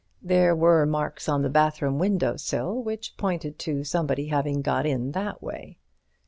There 0.23 0.55
were 0.55 0.87
marks 0.87 1.29
on 1.29 1.43
the 1.43 1.49
bathroom 1.51 1.99
window 1.99 2.35
sill 2.35 2.81
which 2.81 3.15
pointed 3.17 3.59
to 3.59 3.83
somebody 3.83 4.29
having 4.29 4.63
got 4.63 4.87
in 4.87 5.11
that 5.11 5.43
way. 5.43 5.77